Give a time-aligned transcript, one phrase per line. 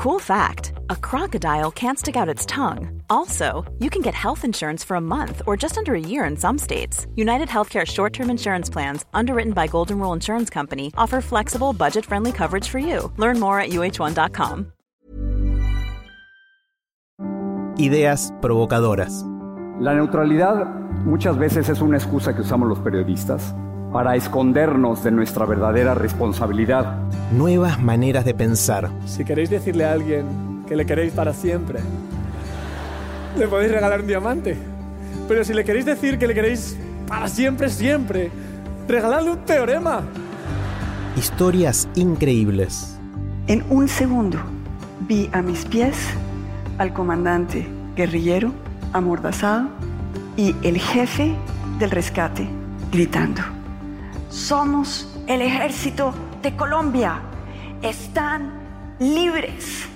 [0.00, 3.02] Cool fact a crocodile can't stick out its tongue.
[3.10, 6.38] Also, you can get health insurance for a month or just under a year in
[6.38, 7.06] some states.
[7.16, 12.06] United Healthcare short term insurance plans, underwritten by Golden Rule Insurance Company, offer flexible, budget
[12.06, 13.12] friendly coverage for you.
[13.18, 14.72] Learn more at uh1.com.
[17.78, 19.22] Ideas provocadoras.
[19.80, 20.64] La neutralidad
[21.04, 23.54] muchas veces es una excusa que usamos los periodistas
[23.92, 26.98] para escondernos de nuestra verdadera responsabilidad.
[27.32, 28.90] Nuevas maneras de pensar.
[29.06, 31.80] Si queréis decirle a alguien que le queréis para siempre,
[33.36, 34.56] le podéis regalar un diamante.
[35.28, 36.76] Pero si le queréis decir que le queréis
[37.08, 38.30] para siempre, siempre,
[38.86, 40.02] regaladle un teorema.
[41.16, 42.96] Historias increíbles.
[43.48, 44.38] En un segundo
[45.08, 45.96] vi a mis pies
[46.78, 48.52] al comandante guerrillero
[48.92, 49.68] amordazado
[50.36, 51.34] y el jefe
[51.78, 52.48] del rescate
[52.92, 53.59] gritando.
[54.30, 57.20] Somos el ejército de Colombia.
[57.82, 58.52] Están
[59.00, 59.88] libres.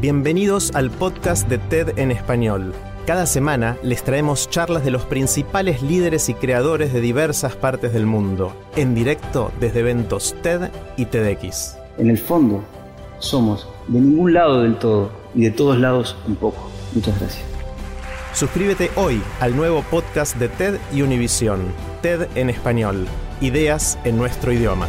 [0.00, 2.72] Bienvenidos al podcast de TED en español.
[3.04, 8.06] Cada semana les traemos charlas de los principales líderes y creadores de diversas partes del
[8.06, 11.76] mundo, en directo desde eventos TED y TEDx.
[11.98, 12.62] En el fondo,
[13.18, 16.70] somos de ningún lado del todo y de todos lados un poco.
[16.94, 17.44] Muchas gracias.
[18.34, 21.60] Suscríbete hoy al nuevo podcast de TED y Univisión,
[22.02, 23.06] TED en español,
[23.40, 24.88] ideas en nuestro idioma.